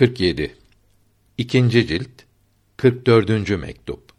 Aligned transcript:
47 0.00 0.56
İkinci 1.38 1.86
cilt 1.86 2.10
44. 2.76 3.50
mektup. 3.50 4.12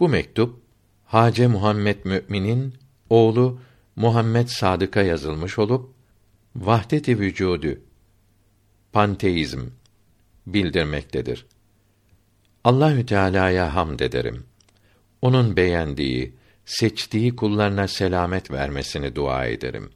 Bu 0.00 0.08
mektup 0.08 0.60
Hace 1.04 1.46
Muhammed 1.46 1.96
Mü'minin 2.04 2.74
oğlu 3.10 3.60
Muhammed 3.96 4.48
Sadık'a 4.48 5.02
yazılmış 5.02 5.58
olup 5.58 5.94
vahdet-i 6.56 7.18
vücudu 7.18 7.80
panteizm 8.92 9.60
bildirmektedir. 10.46 11.46
Allahü 12.64 13.06
Teala'ya 13.06 13.74
hamd 13.74 14.00
ederim. 14.00 14.44
Onun 15.22 15.56
beğendiği, 15.56 16.34
seçtiği 16.64 17.36
kullarına 17.36 17.88
selamet 17.88 18.50
vermesini 18.50 19.14
dua 19.14 19.46
ederim. 19.46 19.90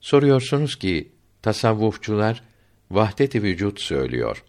Soruyorsunuz 0.00 0.76
ki 0.76 1.12
tasavvufçular 1.42 2.49
vahdet-i 2.90 3.42
vücut 3.42 3.80
söylüyor. 3.80 4.44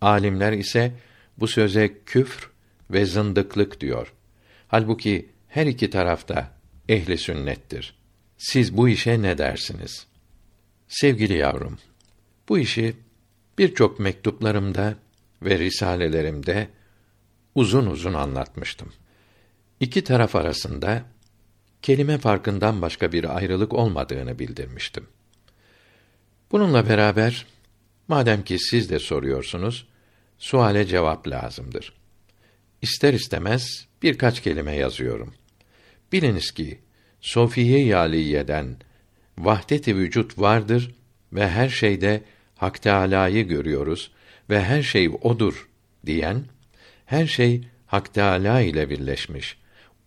Alimler 0.00 0.52
ise 0.52 0.92
bu 1.38 1.48
söze 1.48 1.94
küfr 2.06 2.50
ve 2.90 3.06
zındıklık 3.06 3.80
diyor. 3.80 4.12
Halbuki 4.68 5.28
her 5.48 5.66
iki 5.66 5.90
tarafta 5.90 6.50
ehli 6.88 7.18
sünnettir. 7.18 7.94
Siz 8.38 8.76
bu 8.76 8.88
işe 8.88 9.22
ne 9.22 9.38
dersiniz? 9.38 10.06
Sevgili 10.88 11.36
yavrum, 11.36 11.78
bu 12.48 12.58
işi 12.58 12.96
birçok 13.58 14.00
mektuplarımda 14.00 14.94
ve 15.42 15.58
risalelerimde 15.58 16.68
uzun 17.54 17.86
uzun 17.86 18.14
anlatmıştım. 18.14 18.92
İki 19.80 20.04
taraf 20.04 20.36
arasında 20.36 21.04
kelime 21.82 22.18
farkından 22.18 22.82
başka 22.82 23.12
bir 23.12 23.36
ayrılık 23.36 23.72
olmadığını 23.72 24.38
bildirmiştim. 24.38 25.06
Bununla 26.52 26.88
beraber 26.88 27.46
madem 28.12 28.44
ki 28.44 28.58
siz 28.58 28.90
de 28.90 28.98
soruyorsunuz, 28.98 29.86
suale 30.38 30.86
cevap 30.86 31.28
lazımdır. 31.28 31.92
İster 32.82 33.14
istemez 33.14 33.86
birkaç 34.02 34.42
kelime 34.42 34.76
yazıyorum. 34.76 35.34
Biliniz 36.12 36.50
ki 36.50 36.78
Sofiye 37.20 37.84
Yaliye'den 37.84 38.76
vahdet-i 39.38 39.96
vücut 39.96 40.38
vardır 40.38 40.94
ve 41.32 41.48
her 41.48 41.68
şeyde 41.68 42.22
Hak 42.56 42.82
Teâlâ'yı 42.82 43.48
görüyoruz 43.48 44.10
ve 44.50 44.64
her 44.64 44.82
şey 44.82 45.10
odur 45.22 45.68
diyen 46.06 46.44
her 47.06 47.26
şey 47.26 47.64
Hak 47.86 48.14
Teâlâ 48.14 48.60
ile 48.60 48.90
birleşmiş. 48.90 49.56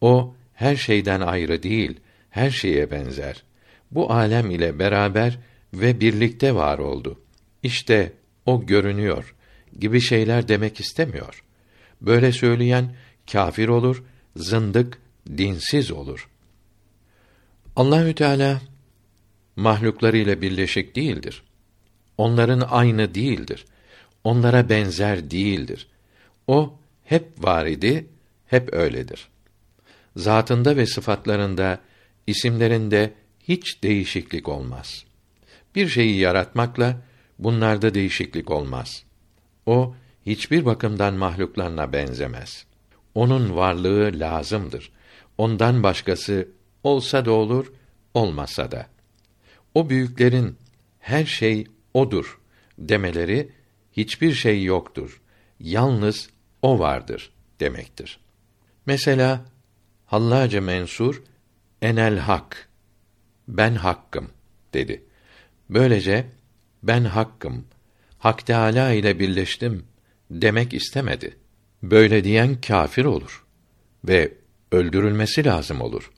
O 0.01 0.35
her 0.53 0.75
şeyden 0.75 1.21
ayrı 1.21 1.63
değil, 1.63 1.99
her 2.29 2.49
şeye 2.49 2.91
benzer. 2.91 3.43
Bu 3.91 4.11
alem 4.11 4.51
ile 4.51 4.79
beraber 4.79 5.39
ve 5.73 5.99
birlikte 5.99 6.55
var 6.55 6.77
oldu. 6.79 7.24
İşte 7.65 8.13
o 8.45 8.65
görünüyor 8.65 9.35
gibi 9.79 10.01
şeyler 10.01 10.47
demek 10.47 10.79
istemiyor. 10.79 11.43
Böyle 12.01 12.31
söyleyen 12.31 12.95
kafir 13.31 13.67
olur, 13.67 14.03
zındık, 14.35 14.97
dinsiz 15.37 15.91
olur. 15.91 16.29
Allahü 17.75 18.15
Teala 18.15 18.61
mahluklarıyla 19.55 20.41
birleşik 20.41 20.95
değildir. 20.95 21.43
Onların 22.17 22.67
aynı 22.69 23.15
değildir. 23.15 23.65
Onlara 24.23 24.69
benzer 24.69 25.31
değildir. 25.31 25.87
O 26.47 26.79
hep 27.03 27.43
var 27.43 27.65
idi, 27.65 28.05
hep 28.45 28.73
öyledir. 28.73 29.27
Zatında 30.15 30.75
ve 30.75 30.85
sıfatlarında, 30.85 31.79
isimlerinde 32.27 33.13
hiç 33.39 33.83
değişiklik 33.83 34.49
olmaz. 34.49 35.05
Bir 35.75 35.87
şeyi 35.87 36.17
yaratmakla 36.19 37.01
bunlarda 37.39 37.93
değişiklik 37.93 38.51
olmaz. 38.51 39.03
O 39.65 39.95
hiçbir 40.25 40.65
bakımdan 40.65 41.13
mahluklarına 41.13 41.93
benzemez. 41.93 42.65
Onun 43.15 43.55
varlığı 43.55 44.11
lazımdır. 44.19 44.91
Ondan 45.37 45.83
başkası 45.83 46.47
olsa 46.83 47.25
da 47.25 47.31
olur, 47.31 47.73
olmasa 48.13 48.71
da. 48.71 48.87
O 49.73 49.89
büyüklerin 49.89 50.57
her 50.99 51.25
şey 51.25 51.67
odur 51.93 52.39
demeleri 52.77 53.51
hiçbir 53.91 54.33
şey 54.33 54.63
yoktur. 54.63 55.21
Yalnız 55.59 56.29
o 56.61 56.79
vardır 56.79 57.31
demektir. 57.59 58.19
Mesela 58.85 59.45
Hallace 60.05 60.59
Mensur 60.59 61.23
enel 61.81 62.17
hak 62.17 62.69
ben 63.47 63.75
hakkım 63.75 64.29
dedi. 64.73 65.03
Böylece 65.69 66.25
ben 66.87 67.03
hakkım 67.03 67.65
Hak 68.17 68.45
Teâlâ 68.45 68.91
ile 68.91 69.19
birleştim 69.19 69.85
demek 70.31 70.73
istemedi. 70.73 71.37
Böyle 71.83 72.23
diyen 72.23 72.61
kâfir 72.61 73.05
olur 73.05 73.45
ve 74.07 74.33
öldürülmesi 74.71 75.45
lazım 75.45 75.81
olur. 75.81 76.11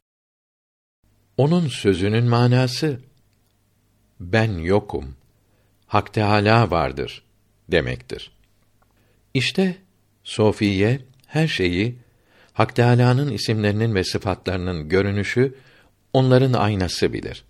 Onun 1.38 1.68
sözünün 1.68 2.26
manası 2.26 3.00
ben 4.20 4.58
yokum. 4.58 5.16
Hak 5.88 6.14
Teâlâ 6.14 6.72
vardır 6.72 7.24
demektir. 7.72 8.32
İşte 9.34 9.78
Sofiye 10.24 11.00
her 11.26 11.48
şeyi 11.48 11.96
Hak 12.54 12.76
Teâlâ'nın 12.76 13.32
isimlerinin 13.32 13.96
ve 13.96 14.04
sıfatlarının 14.04 14.90
görünüşü 14.90 15.56
onların 16.14 16.54
aynası 16.54 17.14
bilir. 17.14 17.44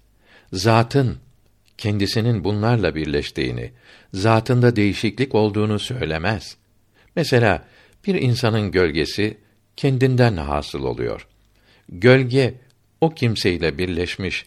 Zatın 0.54 1.18
kendisinin 1.78 2.44
bunlarla 2.44 2.96
birleştiğini, 2.96 3.72
zatında 4.14 4.76
değişiklik 4.76 5.36
olduğunu 5.36 5.80
söylemez. 5.80 6.58
Mesela 7.16 7.66
bir 8.08 8.16
insanın 8.16 8.72
gölgesi 8.72 9.38
kendinden 9.76 10.38
hasıl 10.38 10.84
oluyor. 10.84 11.28
Gölge 11.90 12.54
o 13.02 13.10
kimseyle 13.10 13.78
birleşmiş, 13.78 14.46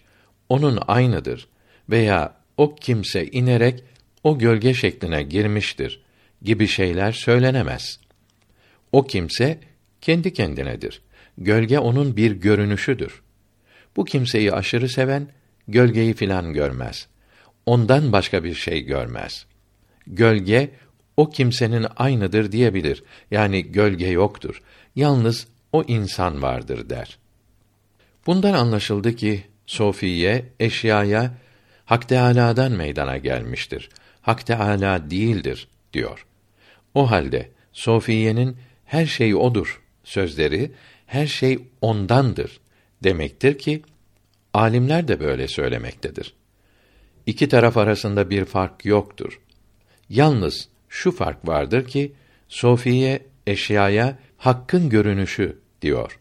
onun 0.49 0.79
aynıdır 0.87 1.49
veya 1.91 2.37
o 2.57 2.75
kimse 2.75 3.27
inerek 3.27 3.85
o 4.25 4.39
gölge 4.39 4.75
şekline 4.75 5.23
girmiştir 5.23 6.03
gibi 6.43 6.67
şeyler 6.67 7.13
söylenemez. 7.13 8.01
O 8.93 9.07
kimse 9.07 9.59
kendi 10.01 10.33
kendinedir. 10.33 11.03
Gölge 11.39 11.79
onun 11.79 12.17
bir 12.17 12.33
görünüşüdür. 12.33 13.23
Bu 13.97 14.05
kimseyi 14.05 14.53
aşırı 14.53 14.89
seven 14.89 15.29
gölgeyi 15.69 16.15
filan 16.15 16.53
görmez 16.53 17.09
ondan 17.71 18.13
başka 18.13 18.45
bir 18.45 18.55
şey 18.55 18.81
görmez. 18.81 19.47
Gölge 20.07 20.71
o 21.17 21.31
kimsenin 21.31 21.87
aynıdır 21.97 22.53
diyebilir. 22.53 23.03
Yani 23.31 23.63
gölge 23.63 24.07
yoktur. 24.07 24.63
Yalnız 24.97 25.47
o 25.73 25.85
insan 25.89 26.43
vardır 26.43 26.91
der. 26.91 27.19
Bundan 28.27 28.53
anlaşıldı 28.53 29.17
ki 29.17 29.43
Sofiye 29.67 30.45
eşyaya 30.61 31.35
Hak 31.85 32.09
Teâlâ'dan 32.09 32.73
meydana 32.73 33.17
gelmiştir. 33.17 33.89
Hak 34.23 34.47
Teâlâ 34.47 35.11
değildir 35.11 35.69
diyor. 35.93 36.27
O 36.95 37.11
halde 37.11 37.51
Sofiye'nin 37.73 38.57
her 38.85 39.07
şey 39.07 39.35
odur 39.35 39.83
sözleri 40.05 40.71
her 41.07 41.27
şey 41.27 41.59
ondandır 41.81 42.61
demektir 43.05 43.59
ki 43.59 43.83
alimler 44.55 45.09
de 45.09 45.21
böyle 45.21 45.49
söylemektedir. 45.49 46.40
İki 47.31 47.49
taraf 47.49 47.77
arasında 47.77 48.31
bir 48.31 48.45
fark 48.45 48.85
yoktur. 48.85 49.41
Yalnız 50.09 50.69
şu 50.89 51.13
fark 51.13 51.49
vardır 51.49 51.87
ki 51.87 52.13
Sofiye 52.49 53.27
eşyaya 53.47 54.19
hakkın 54.37 54.89
görünüşü 54.89 55.59
diyor. 55.83 56.19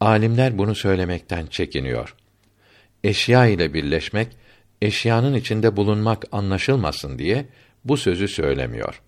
Alimler 0.00 0.58
bunu 0.58 0.74
söylemekten 0.74 1.46
çekiniyor. 1.46 2.14
Eşya 3.04 3.46
ile 3.46 3.74
birleşmek, 3.74 4.28
eşyanın 4.82 5.34
içinde 5.34 5.76
bulunmak 5.76 6.24
anlaşılmasın 6.32 7.18
diye 7.18 7.46
bu 7.84 7.96
sözü 7.96 8.28
söylemiyor. 8.28 9.02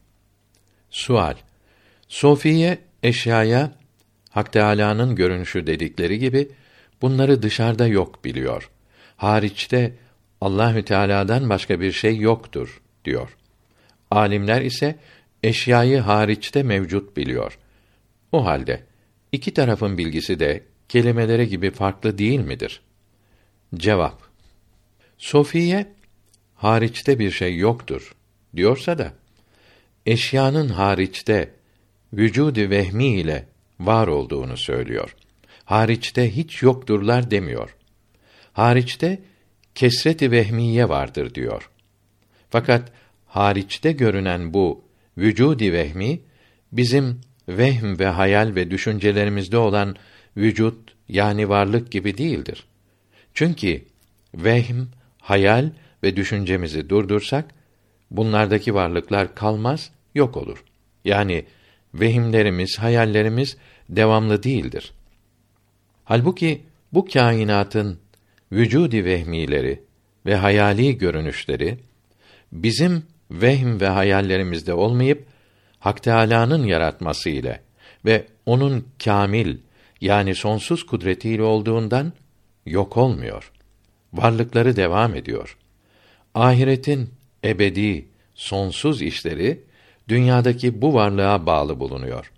Sual: 0.90 1.34
Sofiye 2.08 2.78
eşyaya 3.02 3.72
Hak 4.31 4.52
Teâlâ'nın 4.52 5.14
görünüşü 5.14 5.67
dedikleri 5.67 6.19
gibi 6.19 6.49
bunları 7.02 7.43
dışarıda 7.43 7.87
yok 7.87 8.25
biliyor. 8.25 8.70
Hariçte 9.17 9.93
Allahü 10.40 10.85
Teala'dan 10.85 11.50
başka 11.50 11.81
bir 11.81 11.93
şey 11.93 12.17
yoktur 12.17 12.81
diyor. 13.05 13.37
Alimler 14.11 14.62
ise 14.62 14.99
eşyayı 15.43 15.99
hariçte 15.99 16.62
mevcut 16.62 17.17
biliyor. 17.17 17.58
O 18.32 18.44
halde 18.44 18.82
iki 19.32 19.55
tarafın 19.55 19.99
bilgisi 19.99 20.40
de 20.40 20.62
kelimelere 20.88 21.44
gibi 21.44 21.70
farklı 21.70 22.19
değil 22.19 22.40
midir? 22.40 22.81
Cevap 23.75 24.23
Sofiye 25.19 25.87
hariçte 26.55 27.19
bir 27.19 27.31
şey 27.31 27.56
yoktur 27.56 28.14
diyorsa 28.56 28.99
da 28.99 29.12
eşyanın 30.06 30.69
hariçte 30.69 31.55
vücudu 32.12 32.70
vehmi 32.70 33.06
ile 33.06 33.49
var 33.81 34.08
olduğunu 34.08 34.56
söylüyor. 34.56 35.17
Hariçte 35.64 36.37
hiç 36.37 36.62
yokturlar 36.62 37.31
demiyor. 37.31 37.76
Hariçte 38.52 39.19
kesreti 39.78 40.30
vehmiye 40.30 40.88
vardır 40.88 41.34
diyor. 41.34 41.70
Fakat 42.50 42.92
hariçte 43.26 43.92
görünen 43.92 44.54
bu 44.54 44.84
vücudi 45.19 45.72
vehmi 45.72 46.20
bizim 46.72 47.20
vehm 47.48 47.98
ve 47.98 48.06
hayal 48.06 48.54
ve 48.54 48.70
düşüncelerimizde 48.70 49.58
olan 49.58 49.96
vücut 50.36 50.94
yani 51.08 51.48
varlık 51.48 51.92
gibi 51.92 52.19
değildir. 52.19 52.66
Çünkü 53.34 53.84
vehm, 54.34 54.86
hayal 55.19 55.70
ve 56.02 56.16
düşüncemizi 56.16 56.88
durdursak 56.88 57.54
bunlardaki 58.10 58.74
varlıklar 58.74 59.34
kalmaz, 59.34 59.90
yok 60.14 60.36
olur. 60.36 60.64
Yani 61.04 61.44
vehimlerimiz, 61.94 62.78
hayallerimiz 62.78 63.56
devamlı 63.88 64.42
değildir. 64.42 64.92
Halbuki 66.04 66.62
bu 66.92 67.04
kainatın 67.04 67.98
vücudi 68.52 69.04
vehmileri 69.04 69.82
ve 70.26 70.34
hayali 70.34 70.98
görünüşleri 70.98 71.78
bizim 72.52 73.02
vehm 73.30 73.80
ve 73.80 73.88
hayallerimizde 73.88 74.74
olmayıp 74.74 75.26
Hak 75.78 76.02
Teâlâ'nın 76.02 76.64
yaratması 76.64 77.30
ile 77.30 77.60
ve 78.04 78.26
onun 78.46 78.86
kamil 79.04 79.56
yani 80.00 80.34
sonsuz 80.34 80.86
kudretiyle 80.86 81.42
olduğundan 81.42 82.12
yok 82.66 82.96
olmuyor. 82.96 83.52
Varlıkları 84.12 84.76
devam 84.76 85.14
ediyor. 85.14 85.56
Ahiretin 86.34 87.10
ebedi, 87.44 88.08
sonsuz 88.34 89.02
işleri 89.02 89.60
dünyadaki 90.08 90.82
bu 90.82 90.94
varlığa 90.94 91.46
bağlı 91.46 91.80
bulunuyor. 91.80 92.32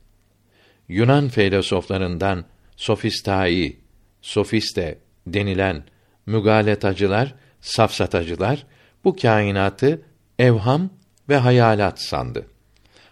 Yunan 0.88 1.28
filozoflarından 1.28 2.44
sofistai, 2.76 3.76
sofiste 4.22 4.98
denilen 5.26 5.84
mügaletacılar, 6.30 7.34
safsatacılar 7.60 8.66
bu 9.04 9.16
kainatı 9.16 10.02
evham 10.38 10.90
ve 11.28 11.36
hayalat 11.36 12.00
sandı. 12.00 12.46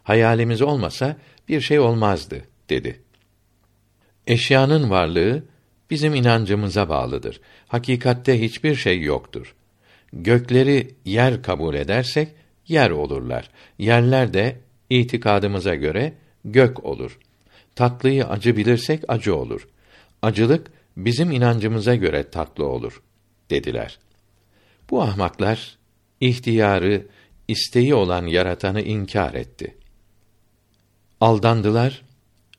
Hayalimiz 0.02 0.62
olmasa 0.62 1.16
bir 1.48 1.60
şey 1.60 1.78
olmazdı 1.78 2.44
dedi. 2.68 3.00
Eşyanın 4.26 4.90
varlığı 4.90 5.44
bizim 5.90 6.14
inancımıza 6.14 6.88
bağlıdır. 6.88 7.40
Hakikatte 7.68 8.40
hiçbir 8.40 8.74
şey 8.74 9.02
yoktur. 9.02 9.54
Gökleri 10.12 10.94
yer 11.04 11.42
kabul 11.42 11.74
edersek 11.74 12.28
yer 12.68 12.90
olurlar. 12.90 13.50
Yerler 13.78 14.34
de 14.34 14.56
itikadımıza 14.90 15.74
göre 15.74 16.12
gök 16.44 16.84
olur. 16.84 17.18
Tatlıyı 17.74 18.26
acı 18.26 18.56
bilirsek 18.56 19.04
acı 19.08 19.36
olur. 19.36 19.68
Acılık 20.22 20.66
bizim 20.98 21.30
inancımıza 21.30 21.94
göre 21.94 22.30
tatlı 22.30 22.66
olur 22.66 23.02
dediler. 23.50 23.98
Bu 24.90 25.02
ahmaklar 25.02 25.78
ihtiyarı, 26.20 27.06
isteği 27.48 27.94
olan 27.94 28.26
yaratanı 28.26 28.80
inkar 28.80 29.34
etti. 29.34 29.76
Aldandılar 31.20 32.02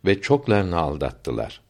ve 0.05 0.21
çoklarını 0.21 0.77
aldattılar. 0.77 1.61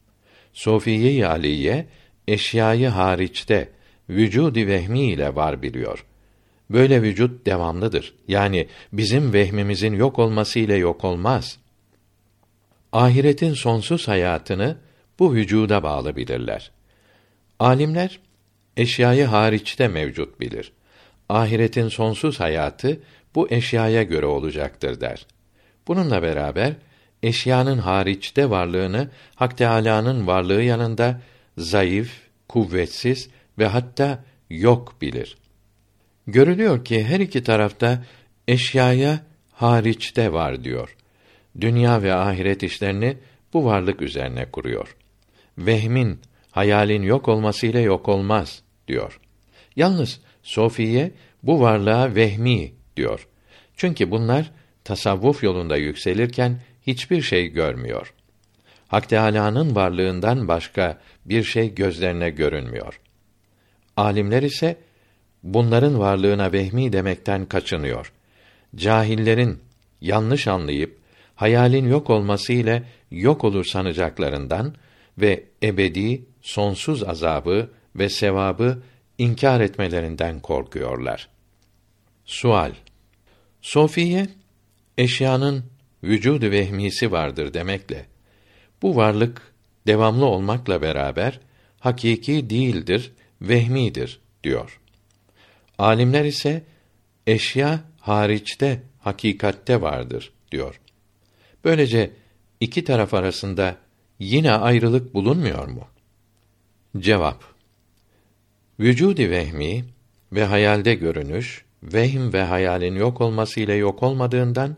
Sofiye-i 0.52 1.26
Aliye 1.26 1.86
eşyayı 2.28 2.88
hariçte 2.88 3.68
vücudi 4.08 4.66
vehmi 4.66 5.00
ile 5.00 5.34
var 5.34 5.62
biliyor. 5.62 6.04
Böyle 6.70 7.02
vücut 7.02 7.46
devamlıdır. 7.46 8.14
Yani 8.28 8.68
bizim 8.92 9.32
vehmimizin 9.32 9.92
yok 9.92 10.18
olması 10.18 10.58
ile 10.58 10.74
yok 10.74 11.04
olmaz. 11.04 11.58
Ahiretin 12.92 13.54
sonsuz 13.54 14.08
hayatını 14.08 14.76
bu 15.20 15.34
vücuda 15.34 15.82
bağlı 15.82 16.16
bilirler. 16.16 16.70
Alimler 17.58 18.20
eşyayı 18.76 19.24
hariçte 19.24 19.88
mevcut 19.88 20.40
bilir. 20.40 20.72
Ahiretin 21.28 21.88
sonsuz 21.88 22.40
hayatı 22.40 23.00
bu 23.34 23.48
eşyaya 23.50 24.02
göre 24.02 24.26
olacaktır 24.26 25.00
der. 25.00 25.26
Bununla 25.88 26.22
beraber 26.22 26.72
eşyanın 27.22 27.78
hariçte 27.78 28.50
varlığını 28.50 29.10
Hak 29.34 29.58
Teâlâ'nın 29.58 30.26
varlığı 30.26 30.62
yanında 30.62 31.20
zayıf, 31.58 32.12
kuvvetsiz 32.48 33.28
ve 33.58 33.66
hatta 33.66 34.24
yok 34.50 34.94
bilir. 35.02 35.36
Görülüyor 36.26 36.84
ki 36.84 37.04
her 37.04 37.20
iki 37.20 37.42
tarafta 37.42 38.04
eşyaya 38.48 39.20
hariçte 39.52 40.32
var 40.32 40.64
diyor. 40.64 40.96
Dünya 41.60 42.02
ve 42.02 42.14
ahiret 42.14 42.62
işlerini 42.62 43.16
bu 43.52 43.64
varlık 43.64 44.02
üzerine 44.02 44.50
kuruyor. 44.50 44.96
Vehmin, 45.66 46.20
hayalin 46.50 47.02
yok 47.02 47.28
olmasıyla 47.28 47.80
yok 47.80 48.08
olmaz 48.08 48.62
diyor. 48.88 49.20
Yalnız 49.76 50.20
Sofiye 50.42 51.12
bu 51.42 51.60
varlığa 51.60 52.14
vehmi 52.14 52.72
diyor. 52.96 53.28
Çünkü 53.76 54.10
bunlar 54.10 54.50
tasavvuf 54.84 55.42
yolunda 55.42 55.76
yükselirken 55.76 56.60
hiçbir 56.86 57.22
şey 57.22 57.48
görmüyor. 57.48 58.14
Hak 58.88 59.08
Teâlâ'nın 59.08 59.74
varlığından 59.74 60.48
başka 60.48 60.98
bir 61.24 61.42
şey 61.42 61.74
gözlerine 61.74 62.30
görünmüyor. 62.30 63.00
Alimler 63.96 64.42
ise 64.42 64.76
bunların 65.42 65.98
varlığına 65.98 66.52
vehmi 66.52 66.92
demekten 66.92 67.46
kaçınıyor. 67.46 68.12
Cahillerin 68.76 69.58
yanlış 70.00 70.48
anlayıp 70.48 70.98
hayalin 71.34 71.88
yok 71.88 72.10
olması 72.10 72.52
ile 72.52 72.82
yok 73.10 73.44
olur 73.44 73.64
sanacaklarından 73.64 74.74
ve 75.20 75.44
ebedi 75.62 76.24
sonsuz 76.42 77.02
azabı 77.02 77.70
ve 77.96 78.08
sevabı 78.08 78.82
inkar 79.18 79.60
etmelerinden 79.60 80.40
korkuyorlar. 80.40 81.28
Sual 82.24 82.72
Sofiye 83.62 84.28
eşyanın 84.98 85.64
vücudu 86.04 86.50
vehmisi 86.50 87.12
vardır 87.12 87.54
demekle 87.54 88.06
bu 88.82 88.96
varlık 88.96 89.52
devamlı 89.86 90.24
olmakla 90.24 90.82
beraber 90.82 91.40
hakiki 91.78 92.50
değildir, 92.50 93.12
vehmidir 93.42 94.20
diyor. 94.44 94.80
Alimler 95.78 96.24
ise 96.24 96.62
eşya 97.26 97.80
hariçte 98.00 98.82
hakikatte 98.98 99.80
vardır 99.80 100.32
diyor. 100.52 100.80
Böylece 101.64 102.10
iki 102.60 102.84
taraf 102.84 103.14
arasında 103.14 103.76
yine 104.20 104.52
ayrılık 104.52 105.14
bulunmuyor 105.14 105.68
mu? 105.68 105.84
Cevap 106.98 107.44
Vücudi 108.80 109.30
vehmi 109.30 109.84
ve 110.32 110.44
hayalde 110.44 110.94
görünüş, 110.94 111.64
vehim 111.82 112.32
ve 112.32 112.42
hayalin 112.42 112.94
yok 112.94 113.20
olması 113.20 113.60
ile 113.60 113.74
yok 113.74 114.02
olmadığından 114.02 114.76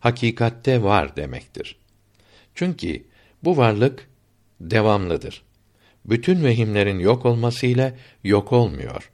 hakikatte 0.00 0.82
var 0.82 1.16
demektir. 1.16 1.76
Çünkü 2.54 3.04
bu 3.44 3.56
varlık 3.56 4.08
devamlıdır. 4.60 5.42
Bütün 6.04 6.44
vehimlerin 6.44 6.98
yok 6.98 7.26
olması 7.26 7.66
ile 7.66 7.94
yok 8.24 8.52
olmuyor. 8.52 9.10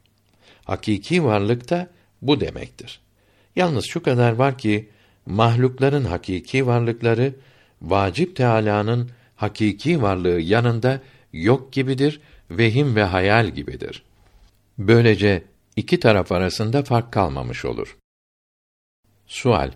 Hakiki 0.65 1.25
varlık 1.25 1.71
da 1.71 1.91
bu 2.23 2.41
demektir. 2.41 3.01
Yalnız 3.57 3.85
şu 3.89 4.03
kadar 4.03 4.33
var 4.33 4.59
ki 4.59 4.89
mahlukların 5.27 6.05
hakiki 6.05 6.67
varlıkları 6.67 7.35
vacip 7.83 8.37
Teala'nın 8.37 9.11
hakiki 9.45 10.03
varlığı 10.03 10.41
yanında 10.41 11.01
yok 11.33 11.73
gibidir, 11.73 12.21
vehim 12.51 12.97
ve 12.97 13.03
hayal 13.03 13.49
gibidir. 13.49 14.03
Böylece 14.79 15.43
iki 15.77 16.01
taraf 16.01 16.33
arasında 16.33 16.83
fark 16.83 17.13
kalmamış 17.13 17.65
olur. 17.65 17.97
Sual 19.27 19.71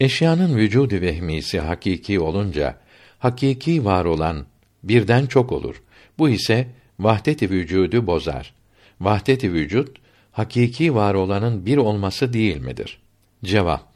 Eşyanın 0.00 0.56
vücudu 0.56 0.94
vehmisi 1.00 1.60
hakiki 1.60 2.20
olunca 2.20 2.80
hakiki 3.18 3.84
var 3.84 4.04
olan 4.04 4.46
birden 4.82 5.26
çok 5.26 5.52
olur. 5.52 5.82
Bu 6.18 6.28
ise 6.28 6.68
vahdet-i 6.98 7.50
vücudu 7.50 8.06
bozar. 8.06 8.54
Vahdet-i 9.00 9.52
vücut 9.52 9.96
hakiki 10.32 10.94
var 10.94 11.14
olanın 11.14 11.66
bir 11.66 11.76
olması 11.76 12.32
değil 12.32 12.56
midir? 12.56 13.00
Cevap 13.44 13.92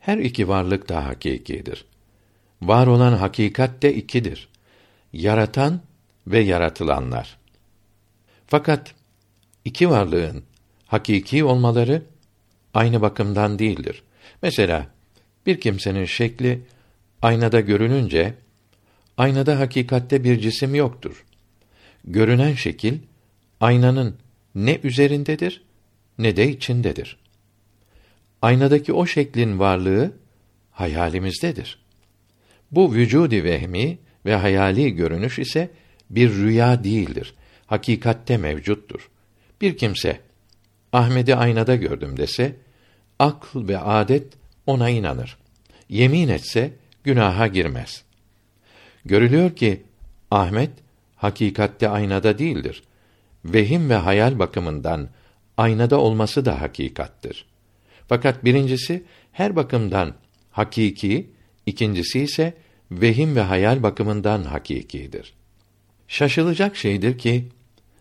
Her 0.00 0.18
iki 0.18 0.48
varlık 0.48 0.88
da 0.88 1.06
hakikidir. 1.06 1.84
Var 2.62 2.86
olan 2.86 3.12
hakikat 3.12 3.82
de 3.82 3.94
ikidir. 3.94 4.48
Yaratan 5.12 5.80
ve 6.26 6.38
yaratılanlar. 6.38 7.38
Fakat 8.46 8.94
iki 9.64 9.90
varlığın 9.90 10.44
hakiki 10.86 11.44
olmaları 11.44 12.02
aynı 12.74 13.00
bakımdan 13.00 13.58
değildir. 13.58 14.02
Mesela 14.42 14.86
bir 15.46 15.60
kimsenin 15.60 16.04
şekli 16.04 16.60
aynada 17.22 17.60
görününce 17.60 18.34
aynada 19.16 19.60
hakikatte 19.60 20.24
bir 20.24 20.40
cisim 20.40 20.74
yoktur. 20.74 21.24
Görünen 22.04 22.54
şekil 22.54 22.98
aynanın 23.60 24.16
ne 24.54 24.80
üzerindedir 24.82 25.62
ne 26.18 26.36
de 26.36 26.50
içindedir. 26.50 27.16
Aynadaki 28.42 28.92
o 28.92 29.06
şeklin 29.06 29.58
varlığı 29.58 30.12
hayalimizdedir. 30.70 31.85
Bu 32.70 32.94
vücudi 32.94 33.44
vehmi 33.44 33.98
ve 34.26 34.34
hayali 34.34 34.90
görünüş 34.94 35.38
ise 35.38 35.70
bir 36.10 36.30
rüya 36.34 36.84
değildir. 36.84 37.34
Hakikatte 37.66 38.36
mevcuttur. 38.36 39.10
Bir 39.60 39.76
kimse 39.76 40.20
Ahmet'i 40.92 41.36
aynada 41.36 41.76
gördüm 41.76 42.16
dese, 42.16 42.56
akl 43.18 43.68
ve 43.68 43.78
adet 43.78 44.32
ona 44.66 44.88
inanır. 44.88 45.36
Yemin 45.88 46.28
etse 46.28 46.72
günaha 47.04 47.52
girmez. 47.52 48.04
Görülüyor 49.04 49.56
ki 49.56 49.82
Ahmet 50.30 50.70
hakikatte 51.16 51.88
aynada 51.88 52.38
değildir. 52.38 52.82
Vehim 53.44 53.90
ve 53.90 53.94
hayal 53.94 54.38
bakımından 54.38 55.08
aynada 55.56 56.00
olması 56.00 56.44
da 56.44 56.60
hakikattir. 56.60 57.46
Fakat 58.08 58.44
birincisi 58.44 59.04
her 59.32 59.56
bakımdan 59.56 60.14
hakiki, 60.50 61.30
ikincisi 61.66 62.20
ise 62.20 62.54
vehim 62.90 63.36
ve 63.36 63.40
hayal 63.40 63.82
bakımından 63.82 64.42
hakikidir. 64.42 65.34
Şaşılacak 66.08 66.76
şeydir 66.76 67.18
ki 67.18 67.48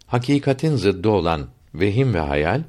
hakikatin 0.06 0.76
zıddı 0.76 1.10
olan 1.10 1.48
vehim 1.74 2.14
ve 2.14 2.20
hayal 2.20 2.64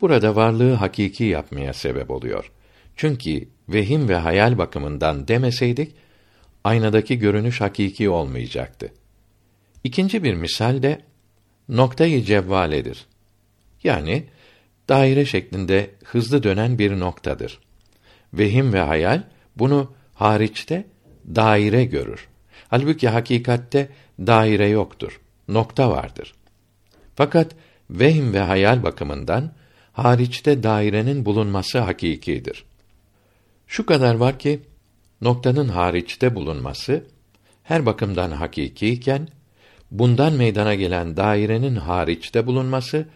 burada 0.00 0.36
varlığı 0.36 0.72
hakiki 0.72 1.24
yapmaya 1.24 1.72
sebep 1.72 2.10
oluyor. 2.10 2.50
Çünkü 2.96 3.48
vehim 3.68 4.08
ve 4.08 4.16
hayal 4.16 4.58
bakımından 4.58 5.28
demeseydik 5.28 5.94
aynadaki 6.64 7.18
görünüş 7.18 7.60
hakiki 7.60 8.08
olmayacaktı. 8.08 8.92
İkinci 9.84 10.24
bir 10.24 10.34
misal 10.34 10.82
de 10.82 11.00
noktayı 11.68 12.24
cevvaledir. 12.24 13.06
Yani 13.84 14.24
daire 14.88 15.24
şeklinde 15.24 15.90
hızlı 16.04 16.42
dönen 16.42 16.78
bir 16.78 17.00
noktadır. 17.00 17.58
Vehim 18.34 18.72
ve 18.72 18.80
hayal 18.80 19.22
bunu 19.56 19.92
hariçte 20.22 20.84
daire 21.34 21.84
görür. 21.84 22.28
Halbuki 22.68 23.08
hakikatte 23.08 23.88
daire 24.18 24.68
yoktur. 24.68 25.20
Nokta 25.48 25.90
vardır. 25.90 26.34
Fakat 27.14 27.54
vehim 27.90 28.32
ve 28.32 28.40
hayal 28.40 28.82
bakımından 28.82 29.52
hariçte 29.92 30.62
dairenin 30.62 31.24
bulunması 31.24 31.78
hakikidir. 31.78 32.64
Şu 33.66 33.86
kadar 33.86 34.14
var 34.14 34.38
ki 34.38 34.60
noktanın 35.20 35.68
hariçte 35.68 36.34
bulunması 36.34 37.06
her 37.62 37.86
bakımdan 37.86 38.30
hakikiyken 38.30 39.28
bundan 39.90 40.32
meydana 40.32 40.74
gelen 40.74 41.16
dairenin 41.16 41.76
hariçte 41.76 42.46
bulunması 42.46 43.06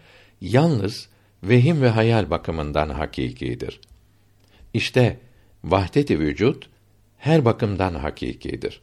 yalnız 0.41 1.09
vehim 1.43 1.81
ve 1.81 1.89
hayal 1.89 2.29
bakımından 2.29 2.89
hakikidir. 2.89 3.79
İşte 4.73 5.19
vahdet-i 5.63 6.19
vücut 6.19 6.69
her 7.17 7.45
bakımdan 7.45 7.93
hakikidir. 7.93 8.81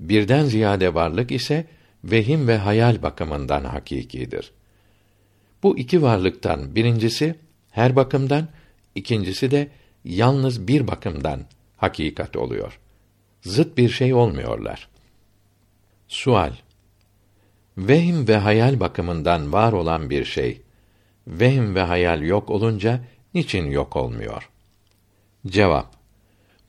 Birden 0.00 0.44
ziyade 0.44 0.94
varlık 0.94 1.32
ise 1.32 1.66
vehim 2.04 2.48
ve 2.48 2.56
hayal 2.56 3.02
bakımından 3.02 3.64
hakikidir. 3.64 4.52
Bu 5.62 5.78
iki 5.78 6.02
varlıktan 6.02 6.74
birincisi 6.74 7.34
her 7.70 7.96
bakımdan, 7.96 8.48
ikincisi 8.94 9.50
de 9.50 9.68
yalnız 10.04 10.68
bir 10.68 10.86
bakımdan 10.86 11.40
hakikat 11.76 12.36
oluyor. 12.36 12.80
Zıt 13.42 13.78
bir 13.78 13.88
şey 13.88 14.14
olmuyorlar. 14.14 14.88
Sual 16.08 16.52
Vehim 17.78 18.28
ve 18.28 18.36
hayal 18.36 18.80
bakımından 18.80 19.52
var 19.52 19.72
olan 19.72 20.10
bir 20.10 20.24
şey, 20.24 20.62
vehim 21.26 21.74
ve 21.74 21.80
hayal 21.80 22.22
yok 22.22 22.50
olunca 22.50 23.00
niçin 23.34 23.70
yok 23.70 23.96
olmuyor? 23.96 24.50
Cevap 25.46 25.93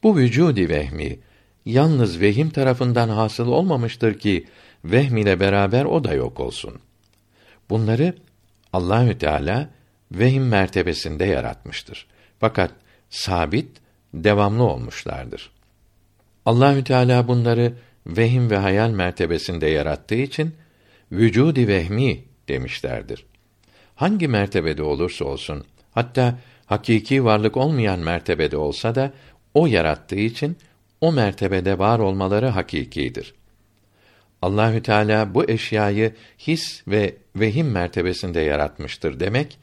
Bu 0.05 0.17
vücudi 0.17 0.69
vehmi 0.69 1.19
yalnız 1.65 2.21
vehim 2.21 2.49
tarafından 2.49 3.09
hasıl 3.09 3.47
olmamıştır 3.47 4.19
ki 4.19 4.47
vehm 4.85 5.17
ile 5.17 5.39
beraber 5.39 5.85
o 5.85 6.03
da 6.03 6.13
yok 6.13 6.39
olsun. 6.39 6.79
Bunları 7.69 8.13
Allahü 8.73 9.17
Teala 9.17 9.69
vehim 10.11 10.47
mertebesinde 10.47 11.25
yaratmıştır. 11.25 12.07
Fakat 12.39 12.71
sabit, 13.09 13.67
devamlı 14.13 14.63
olmuşlardır. 14.63 15.51
Allahü 16.45 16.83
Teala 16.83 17.27
bunları 17.27 17.73
vehim 18.07 18.49
ve 18.49 18.57
hayal 18.57 18.89
mertebesinde 18.89 19.67
yarattığı 19.67 20.15
için 20.15 20.55
vücudi 21.11 21.67
vehmi 21.67 22.23
demişlerdir. 22.47 23.25
Hangi 23.95 24.27
mertebede 24.27 24.83
olursa 24.83 25.25
olsun, 25.25 25.65
hatta 25.91 26.39
hakiki 26.65 27.25
varlık 27.25 27.57
olmayan 27.57 27.99
mertebede 27.99 28.57
olsa 28.57 28.95
da 28.95 29.13
o 29.55 29.67
yarattığı 29.67 30.15
için 30.15 30.57
o 31.01 31.11
mertebede 31.11 31.79
var 31.79 31.99
olmaları 31.99 32.47
hakikidir. 32.47 33.33
Allahü 34.41 34.83
Teala 34.83 35.33
bu 35.33 35.49
eşyayı 35.49 36.13
his 36.39 36.83
ve 36.87 37.15
vehim 37.35 37.71
mertebesinde 37.71 38.41
yaratmıştır 38.41 39.19
demek, 39.19 39.57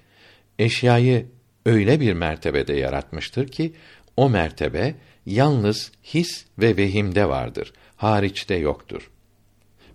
eşyayı 0.59 1.27
öyle 1.67 2.01
bir 2.01 2.13
mertebede 2.13 2.73
yaratmıştır 2.73 3.49
ki 3.49 3.73
o 4.17 4.31
mertebe 4.31 4.95
yalnız 5.27 5.93
his 6.05 6.45
ve 6.59 6.77
vehimde 6.77 7.29
vardır, 7.29 7.73
hariçte 7.97 8.55
yoktur. 8.55 9.11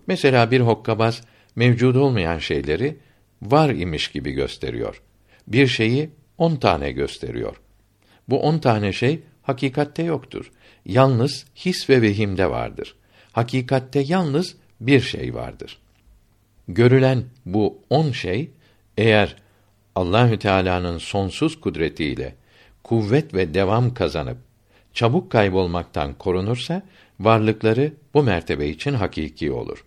Mesela 0.08 0.52
bir 0.52 0.60
hokkabaz 0.60 1.22
mevcud 1.56 1.96
olmayan 1.96 2.40
şeyleri 2.40 2.98
var 3.42 3.70
imiş 3.70 4.08
gibi 4.08 4.32
gösteriyor. 4.32 5.02
Bir 5.48 5.68
şeyi 5.68 6.10
on 6.38 6.56
tane 6.56 6.92
gösteriyor. 6.92 7.62
Bu 8.30 8.42
on 8.42 8.60
tane 8.60 8.94
şey 8.94 9.20
hakikatte 9.48 10.04
yoktur. 10.04 10.52
Yalnız 10.86 11.46
his 11.56 11.90
ve 11.90 12.02
vehimde 12.02 12.50
vardır. 12.50 12.96
Hakikatte 13.32 14.00
yalnız 14.00 14.56
bir 14.82 15.02
şey 15.02 15.34
vardır. 15.34 15.80
Görülen 16.68 17.24
bu 17.46 17.80
on 17.90 18.12
şey 18.12 18.52
eğer 18.98 19.36
Allahü 19.96 20.40
Teala'nın 20.40 20.98
sonsuz 20.98 21.62
kudretiyle 21.62 22.36
kuvvet 22.84 23.34
ve 23.34 23.54
devam 23.54 23.94
kazanıp 23.94 24.38
çabuk 24.94 25.32
kaybolmaktan 25.32 26.14
korunursa 26.14 26.82
varlıkları 27.20 27.94
bu 28.14 28.24
mertebe 28.24 28.68
için 28.68 28.94
hakiki 28.94 29.52
olur. 29.52 29.86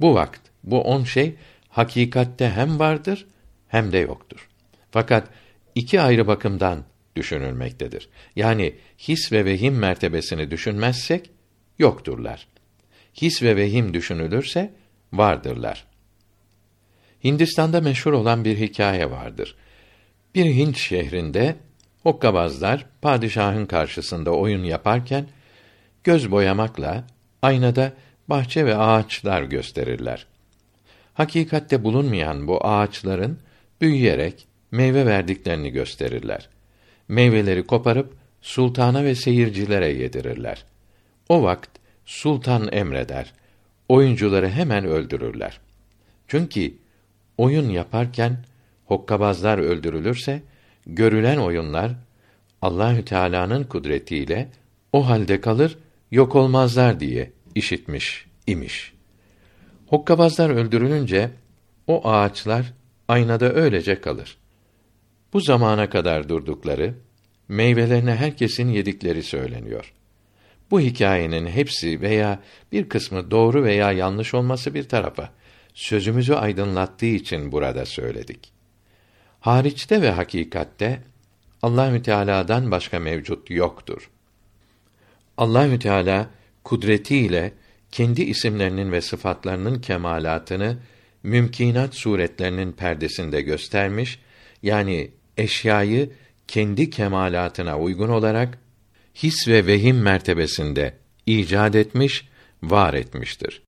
Bu 0.00 0.14
vakt 0.14 0.40
bu 0.64 0.82
on 0.82 1.04
şey 1.04 1.34
hakikatte 1.68 2.50
hem 2.50 2.78
vardır 2.78 3.26
hem 3.68 3.92
de 3.92 3.98
yoktur. 3.98 4.48
Fakat 4.90 5.28
iki 5.74 6.00
ayrı 6.00 6.26
bakımdan 6.26 6.84
düşünülmektedir. 7.18 8.08
Yani 8.36 8.74
his 8.98 9.32
ve 9.32 9.44
vehim 9.44 9.78
mertebesini 9.78 10.50
düşünmezsek 10.50 11.30
yokturlar. 11.78 12.48
His 13.14 13.42
ve 13.42 13.56
vehim 13.56 13.94
düşünülürse 13.94 14.72
vardırlar. 15.12 15.84
Hindistan'da 17.24 17.80
meşhur 17.80 18.12
olan 18.12 18.44
bir 18.44 18.56
hikaye 18.58 19.10
vardır. 19.10 19.56
Bir 20.34 20.44
Hint 20.44 20.76
şehrinde 20.76 21.56
hokkabazlar 22.02 22.86
padişahın 23.02 23.66
karşısında 23.66 24.30
oyun 24.30 24.64
yaparken 24.64 25.26
göz 26.04 26.30
boyamakla 26.30 27.04
aynada 27.42 27.92
bahçe 28.28 28.66
ve 28.66 28.76
ağaçlar 28.76 29.42
gösterirler. 29.42 30.26
Hakikatte 31.14 31.84
bulunmayan 31.84 32.48
bu 32.48 32.66
ağaçların 32.66 33.38
büyüyerek 33.80 34.46
meyve 34.70 35.06
verdiklerini 35.06 35.70
gösterirler. 35.70 36.48
Meyveleri 37.08 37.66
koparıp 37.66 38.14
sultana 38.40 39.04
ve 39.04 39.14
seyircilere 39.14 39.88
yedirirler. 39.88 40.64
O 41.28 41.42
vakt 41.42 41.70
sultan 42.06 42.68
emreder. 42.72 43.32
Oyuncuları 43.88 44.48
hemen 44.48 44.84
öldürürler. 44.84 45.60
Çünkü 46.28 46.74
oyun 47.38 47.68
yaparken 47.68 48.44
hokkabazlar 48.86 49.58
öldürülürse 49.58 50.42
görülen 50.86 51.36
oyunlar 51.36 51.92
Allahü 52.62 53.04
Teala'nın 53.04 53.64
kudretiyle 53.64 54.48
o 54.92 55.08
halde 55.08 55.40
kalır, 55.40 55.78
yok 56.10 56.36
olmazlar 56.36 57.00
diye 57.00 57.32
işitmiş 57.54 58.26
imiş. 58.46 58.92
Hokkabazlar 59.86 60.50
öldürülünce 60.50 61.30
o 61.86 62.08
ağaçlar 62.08 62.72
aynada 63.08 63.54
öylece 63.54 64.00
kalır. 64.00 64.38
Bu 65.32 65.40
zamana 65.40 65.90
kadar 65.90 66.28
durdukları, 66.28 66.94
meyvelerini 67.48 68.10
herkesin 68.10 68.68
yedikleri 68.68 69.22
söyleniyor. 69.22 69.94
Bu 70.70 70.80
hikayenin 70.80 71.46
hepsi 71.46 72.00
veya 72.00 72.42
bir 72.72 72.88
kısmı 72.88 73.30
doğru 73.30 73.64
veya 73.64 73.92
yanlış 73.92 74.34
olması 74.34 74.74
bir 74.74 74.88
tarafa, 74.88 75.32
sözümüzü 75.74 76.34
aydınlattığı 76.34 77.06
için 77.06 77.52
burada 77.52 77.86
söyledik. 77.86 78.52
Hariçte 79.40 80.02
ve 80.02 80.10
hakikatte 80.10 81.02
Allahü 81.62 82.02
Teala'dan 82.02 82.70
başka 82.70 82.98
mevcut 82.98 83.50
yoktur. 83.50 84.10
Allahü 85.36 85.78
Teala 85.78 86.30
kudretiyle 86.64 87.52
kendi 87.90 88.22
isimlerinin 88.22 88.92
ve 88.92 89.00
sıfatlarının 89.00 89.80
kemalatını 89.80 90.78
mümkinat 91.22 91.94
suretlerinin 91.94 92.72
perdesinde 92.72 93.42
göstermiş, 93.42 94.20
yani 94.62 95.10
eşyayı 95.38 96.10
kendi 96.48 96.90
kemalatına 96.90 97.78
uygun 97.78 98.08
olarak 98.08 98.58
his 99.14 99.48
ve 99.48 99.66
vehim 99.66 100.02
mertebesinde 100.02 100.94
icat 101.26 101.74
etmiş, 101.74 102.28
var 102.62 102.94
etmiştir. 102.94 103.62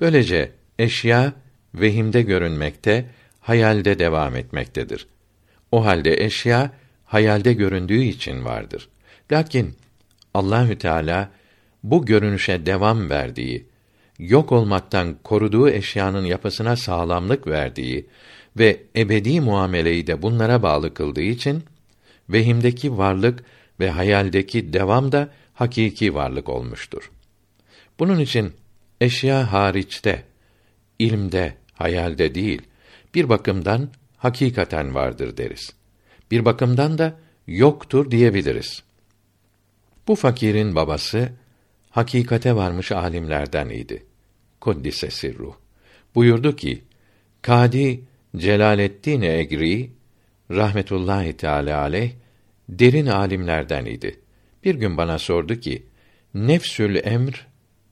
Böylece 0.00 0.52
eşya 0.78 1.32
vehimde 1.74 2.22
görünmekte, 2.22 3.10
hayalde 3.40 3.98
devam 3.98 4.36
etmektedir. 4.36 5.06
O 5.72 5.84
halde 5.84 6.24
eşya 6.24 6.70
hayalde 7.04 7.52
göründüğü 7.52 8.02
için 8.02 8.44
vardır. 8.44 8.88
Lakin 9.32 9.76
Allahü 10.34 10.78
Teala 10.78 11.30
bu 11.82 12.06
görünüşe 12.06 12.66
devam 12.66 13.10
verdiği, 13.10 13.66
yok 14.18 14.52
olmaktan 14.52 15.16
koruduğu 15.22 15.68
eşyanın 15.68 16.24
yapısına 16.24 16.76
sağlamlık 16.76 17.46
verdiği 17.46 18.06
ve 18.58 18.82
ebedi 18.96 19.40
muameleyi 19.40 20.06
de 20.06 20.22
bunlara 20.22 20.62
bağlı 20.62 20.94
kıldığı 20.94 21.22
için 21.22 21.64
vehimdeki 22.28 22.98
varlık 22.98 23.44
ve 23.80 23.90
hayaldeki 23.90 24.72
devam 24.72 25.12
da 25.12 25.28
hakiki 25.54 26.14
varlık 26.14 26.48
olmuştur. 26.48 27.10
Bunun 27.98 28.18
için 28.18 28.52
eşya 29.00 29.52
hariçte, 29.52 30.24
ilmde, 30.98 31.54
hayalde 31.72 32.34
değil, 32.34 32.62
bir 33.14 33.28
bakımdan 33.28 33.88
hakikaten 34.16 34.94
vardır 34.94 35.36
deriz. 35.36 35.70
Bir 36.30 36.44
bakımdan 36.44 36.98
da 36.98 37.16
yoktur 37.46 38.10
diyebiliriz. 38.10 38.82
Bu 40.08 40.14
fakirin 40.14 40.74
babası 40.74 41.32
hakikate 41.90 42.56
varmış 42.56 42.92
alimlerden 42.92 43.68
idi. 43.68 44.06
Kuddise 44.60 45.10
sirruh. 45.10 45.54
Buyurdu 46.14 46.56
ki: 46.56 46.82
Kadi 47.42 48.00
Celaleddin 48.36 49.22
Egri 49.22 49.90
rahmetullahi 50.50 51.36
teala 51.36 51.80
aleyh 51.80 52.10
derin 52.68 53.06
alimlerden 53.06 53.84
idi. 53.84 54.20
Bir 54.64 54.74
gün 54.74 54.96
bana 54.96 55.18
sordu 55.18 55.60
ki: 55.60 55.86
Nefsül 56.34 56.96
emr 57.04 57.46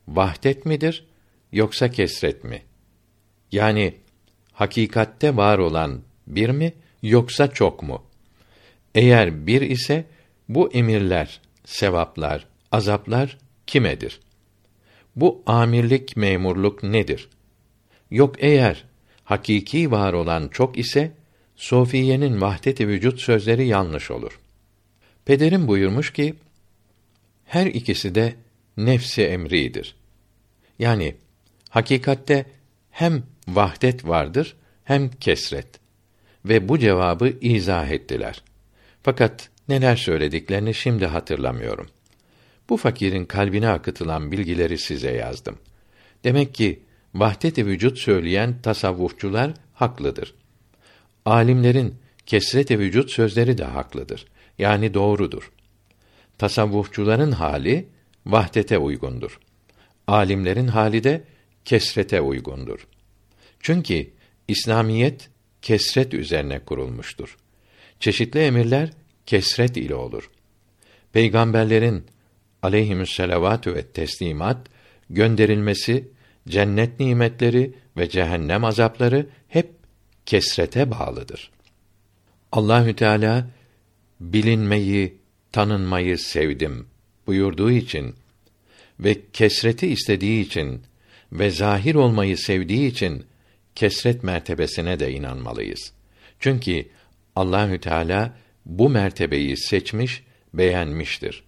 vahdet 0.08 0.66
midir 0.66 1.06
yoksa 1.52 1.90
kesret 1.90 2.44
mi? 2.44 2.62
Yani 3.52 3.94
hakikatte 4.52 5.36
var 5.36 5.58
olan 5.58 6.02
bir 6.26 6.50
mi 6.50 6.72
yoksa 7.02 7.48
çok 7.48 7.82
mu? 7.82 8.04
Eğer 8.94 9.46
bir 9.46 9.60
ise 9.60 10.04
bu 10.48 10.72
emirler, 10.72 11.40
sevaplar, 11.64 12.46
azaplar 12.72 13.38
kimedir? 13.66 14.20
Bu 15.16 15.42
amirlik, 15.46 16.16
memurluk 16.16 16.82
nedir? 16.82 17.28
Yok 18.10 18.34
eğer 18.38 18.84
hakiki 19.24 19.90
var 19.90 20.12
olan 20.12 20.48
çok 20.48 20.78
ise 20.78 21.12
Sofiye'nin 21.56 22.40
vahdet-i 22.40 22.88
vücut 22.88 23.20
sözleri 23.20 23.66
yanlış 23.66 24.10
olur. 24.10 24.40
Pederim 25.24 25.68
buyurmuş 25.68 26.12
ki 26.12 26.34
her 27.44 27.66
ikisi 27.66 28.14
de 28.14 28.34
nefsi 28.76 29.22
emridir. 29.22 29.96
Yani 30.78 31.14
hakikatte 31.70 32.46
hem 32.90 33.22
vahdet 33.48 34.06
vardır 34.06 34.56
hem 34.84 35.10
kesret 35.10 35.66
ve 36.44 36.68
bu 36.68 36.78
cevabı 36.78 37.32
izah 37.40 37.88
ettiler. 37.88 38.42
Fakat 39.02 39.48
neler 39.68 39.96
söylediklerini 39.96 40.74
şimdi 40.74 41.06
hatırlamıyorum. 41.06 41.86
Bu 42.68 42.76
fakirin 42.76 43.24
kalbine 43.24 43.68
akıtılan 43.68 44.32
bilgileri 44.32 44.78
size 44.78 45.12
yazdım. 45.12 45.58
Demek 46.24 46.54
ki 46.54 46.80
vahdet-i 47.14 47.66
vücut 47.66 47.98
söyleyen 47.98 48.62
tasavvufçular 48.62 49.54
haklıdır. 49.74 50.34
Alimlerin 51.24 51.94
kesret-i 52.26 52.78
vücut 52.78 53.10
sözleri 53.10 53.58
de 53.58 53.64
haklıdır. 53.64 54.26
Yani 54.58 54.94
doğrudur. 54.94 55.52
Tasavvufçuların 56.38 57.32
hali 57.32 57.88
vahdete 58.26 58.78
uygundur. 58.78 59.40
Alimlerin 60.06 60.68
hali 60.68 61.04
de 61.04 61.24
kesrete 61.64 62.20
uygundur. 62.20 62.86
Çünkü 63.60 64.10
İslamiyet 64.48 65.30
kesret 65.62 66.14
üzerine 66.14 66.58
kurulmuştur. 66.58 67.36
Çeşitli 68.00 68.40
emirler 68.40 68.90
kesret 69.26 69.76
ile 69.76 69.94
olur. 69.94 70.30
Peygamberlerin 71.12 72.04
aleyhimüsselavatü 72.62 73.74
ve 73.74 73.82
teslimat 73.82 74.66
gönderilmesi, 75.10 76.08
cennet 76.48 77.00
nimetleri 77.00 77.74
ve 77.96 78.08
cehennem 78.08 78.64
azapları 78.64 79.26
hep 79.48 79.70
kesrete 80.26 80.90
bağlıdır. 80.90 81.50
Allahü 82.52 82.96
Teala 82.96 83.46
bilinmeyi, 84.20 85.18
tanınmayı 85.52 86.18
sevdim 86.18 86.86
buyurduğu 87.26 87.70
için 87.70 88.14
ve 89.00 89.16
kesreti 89.32 89.86
istediği 89.86 90.44
için 90.44 90.82
ve 91.32 91.50
zahir 91.50 91.94
olmayı 91.94 92.38
sevdiği 92.38 92.90
için 92.90 93.26
kesret 93.74 94.22
mertebesine 94.22 95.00
de 95.00 95.12
inanmalıyız. 95.12 95.92
Çünkü 96.40 96.86
Allahü 97.36 97.80
Teala 97.80 98.36
bu 98.66 98.90
mertebeyi 98.90 99.56
seçmiş, 99.56 100.22
beğenmiştir. 100.54 101.44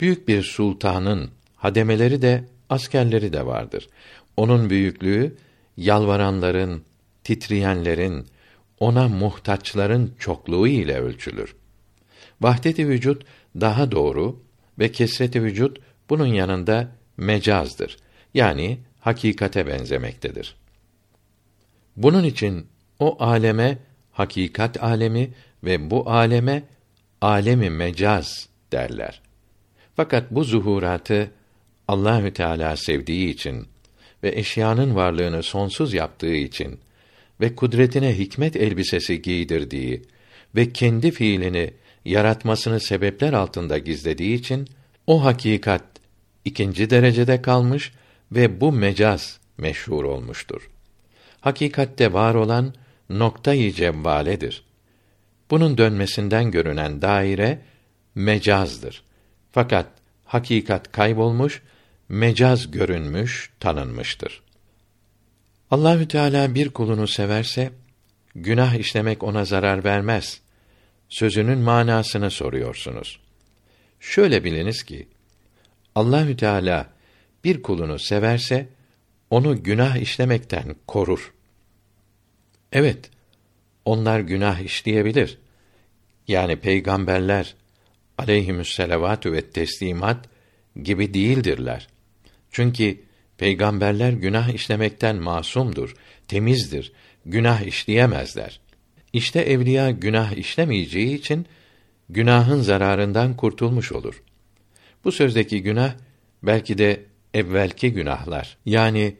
Büyük 0.00 0.28
bir 0.28 0.42
sultanın 0.42 1.30
hademeleri 1.56 2.22
de 2.22 2.44
askerleri 2.70 3.32
de 3.32 3.46
vardır. 3.46 3.88
Onun 4.36 4.70
büyüklüğü 4.70 5.36
yalvaranların, 5.76 6.82
titreyenlerin, 7.24 8.26
ona 8.80 9.08
muhtaçların 9.08 10.14
çokluğu 10.18 10.68
ile 10.68 11.00
ölçülür. 11.00 11.54
Vahdeti 12.40 12.88
vücut 12.88 13.24
daha 13.60 13.92
doğru 13.92 14.42
ve 14.78 14.92
kesreti 14.92 15.42
vücut 15.42 15.78
bunun 16.10 16.26
yanında 16.26 16.88
mecazdır. 17.16 17.96
Yani 18.34 18.78
hakikate 19.00 19.66
benzemektedir. 19.66 20.56
Bunun 21.96 22.24
için 22.24 22.66
o 22.98 23.22
aleme 23.22 23.78
hakikat 24.12 24.82
alemi 24.82 25.30
ve 25.64 25.90
bu 25.90 26.10
aleme 26.10 26.62
alemi 27.20 27.70
mecaz 27.70 28.48
derler. 28.72 29.20
Fakat 29.96 30.30
bu 30.30 30.44
zuhuratı 30.44 31.30
Allahü 31.90 32.32
Teala 32.32 32.76
sevdiği 32.76 33.28
için 33.34 33.68
ve 34.22 34.28
eşyanın 34.38 34.94
varlığını 34.94 35.42
sonsuz 35.42 35.94
yaptığı 35.94 36.34
için 36.34 36.80
ve 37.40 37.54
kudretine 37.54 38.18
hikmet 38.18 38.56
elbisesi 38.56 39.22
giydirdiği 39.22 40.02
ve 40.54 40.72
kendi 40.72 41.10
fiilini 41.10 41.70
yaratmasını 42.04 42.80
sebepler 42.80 43.32
altında 43.32 43.78
gizlediği 43.78 44.34
için 44.34 44.68
o 45.06 45.24
hakikat 45.24 45.84
ikinci 46.44 46.90
derecede 46.90 47.42
kalmış 47.42 47.92
ve 48.32 48.60
bu 48.60 48.72
mecaz 48.72 49.40
meşhur 49.58 50.04
olmuştur. 50.04 50.70
Hakikatte 51.40 52.12
var 52.12 52.34
olan 52.34 52.74
noktayı 53.08 53.72
cevvaledir. 53.72 54.64
Bunun 55.50 55.78
dönmesinden 55.78 56.50
görünen 56.50 57.02
daire 57.02 57.58
mecazdır. 58.14 59.02
Fakat 59.52 59.86
hakikat 60.24 60.92
kaybolmuş, 60.92 61.62
mecaz 62.10 62.70
görünmüş, 62.70 63.50
tanınmıştır. 63.60 64.42
Allahü 65.70 66.08
Teala 66.08 66.54
bir 66.54 66.70
kulunu 66.70 67.08
severse 67.08 67.72
günah 68.34 68.74
işlemek 68.74 69.22
ona 69.22 69.44
zarar 69.44 69.84
vermez. 69.84 70.40
Sözünün 71.08 71.58
manasını 71.58 72.30
soruyorsunuz. 72.30 73.20
Şöyle 74.00 74.44
biliniz 74.44 74.82
ki 74.82 75.08
Allahü 75.94 76.36
Teala 76.36 76.90
bir 77.44 77.62
kulunu 77.62 77.98
severse 77.98 78.68
onu 79.30 79.62
günah 79.62 79.96
işlemekten 79.96 80.76
korur. 80.86 81.34
Evet, 82.72 83.10
onlar 83.84 84.20
günah 84.20 84.60
işleyebilir. 84.60 85.38
Yani 86.28 86.56
peygamberler 86.56 87.54
aleyhimüsselavatü 88.18 89.32
ve 89.32 89.50
teslimat 89.50 90.28
gibi 90.82 91.14
değildirler. 91.14 91.88
Çünkü 92.50 93.00
peygamberler 93.38 94.12
günah 94.12 94.48
işlemekten 94.48 95.16
masumdur, 95.16 95.94
temizdir, 96.28 96.92
günah 97.26 97.62
işleyemezler. 97.62 98.60
İşte 99.12 99.40
evliya 99.40 99.90
günah 99.90 100.32
işlemeyeceği 100.32 101.18
için 101.18 101.46
günahın 102.08 102.60
zararından 102.60 103.36
kurtulmuş 103.36 103.92
olur. 103.92 104.22
Bu 105.04 105.12
sözdeki 105.12 105.62
günah 105.62 105.94
belki 106.42 106.78
de 106.78 107.04
evvelki 107.34 107.92
günahlar 107.92 108.56
yani 108.66 109.16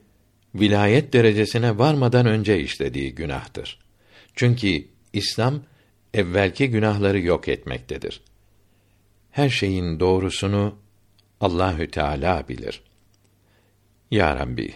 vilayet 0.55 1.13
derecesine 1.13 1.79
varmadan 1.79 2.27
önce 2.27 2.61
işlediği 2.61 3.15
günahtır. 3.15 3.79
Çünkü 4.35 4.85
İslam 5.13 5.63
evvelki 6.15 6.71
günahları 6.71 7.21
yok 7.21 7.49
etmektedir. 7.49 8.21
Her 9.31 9.49
şeyin 9.49 10.01
doğrusunu 10.01 10.79
Allahü 11.41 11.91
Teala 11.91 12.49
bilir. 12.49 12.83
Ya 14.11 14.37
Rabbi, 14.37 14.75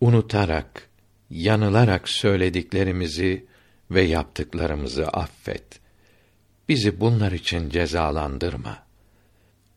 unutarak, 0.00 0.88
yanılarak 1.30 2.08
söylediklerimizi 2.08 3.46
ve 3.90 4.02
yaptıklarımızı 4.02 5.08
affet. 5.08 5.80
Bizi 6.68 7.00
bunlar 7.00 7.32
için 7.32 7.70
cezalandırma. 7.70 8.82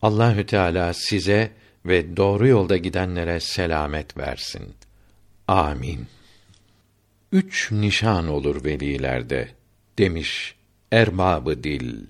Allahü 0.01 0.45
Teala 0.45 0.93
size 0.93 1.51
ve 1.85 2.17
doğru 2.17 2.47
yolda 2.47 2.77
gidenlere 2.77 3.39
selamet 3.39 4.17
versin. 4.17 4.75
Amin. 5.47 6.07
Üç 7.31 7.71
nişan 7.71 8.27
olur 8.27 8.65
velilerde 8.65 9.49
demiş 9.97 10.55
erbabı 10.91 11.63
dil. 11.63 12.05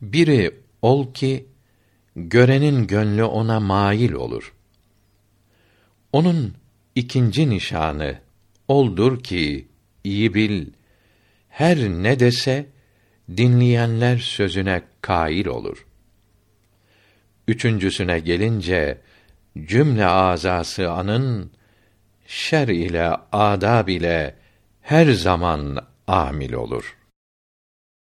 Biri 0.00 0.54
ol 0.82 1.14
ki 1.14 1.46
görenin 2.16 2.86
gönlü 2.86 3.24
ona 3.24 3.60
mail 3.60 4.12
olur. 4.12 4.52
Onun 6.12 6.54
ikinci 6.94 7.50
nişanı 7.50 8.18
oldur 8.68 9.22
ki 9.22 9.68
iyi 10.04 10.34
bil 10.34 10.66
her 11.48 11.78
ne 11.78 12.20
dese 12.20 12.66
dinleyenler 13.36 14.18
sözüne 14.18 14.82
kail 15.00 15.46
olur. 15.46 15.86
Üçüncüsüne 17.48 18.18
gelince 18.18 19.00
cümle 19.66 20.06
azası 20.06 20.90
anın 20.90 21.50
şer 22.26 22.68
ile 22.68 23.10
adab 23.32 23.88
ile 23.88 24.34
her 24.80 25.06
zaman 25.12 25.86
amil 26.06 26.52
olur.'' 26.52 26.99